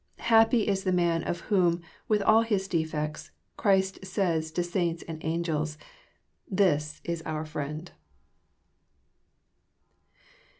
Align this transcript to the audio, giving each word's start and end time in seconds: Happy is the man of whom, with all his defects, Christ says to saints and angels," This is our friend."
Happy 0.31 0.67
is 0.67 0.83
the 0.83 0.91
man 0.91 1.23
of 1.23 1.41
whom, 1.41 1.79
with 2.07 2.23
all 2.23 2.41
his 2.41 2.67
defects, 2.67 3.29
Christ 3.55 4.03
says 4.03 4.51
to 4.53 4.63
saints 4.63 5.03
and 5.07 5.23
angels," 5.23 5.77
This 6.61 7.01
is 7.03 7.21
our 7.21 7.45
friend." 7.45 7.91